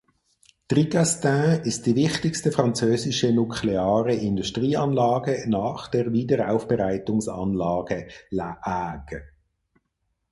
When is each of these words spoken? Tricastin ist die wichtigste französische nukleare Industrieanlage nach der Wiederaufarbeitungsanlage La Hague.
Tricastin 0.67 1.61
ist 1.63 1.85
die 1.85 1.95
wichtigste 1.95 2.51
französische 2.51 3.31
nukleare 3.31 4.15
Industrieanlage 4.15 5.43
nach 5.47 5.89
der 5.89 6.11
Wiederaufarbeitungsanlage 6.11 8.07
La 8.31 8.59
Hague. 8.63 9.21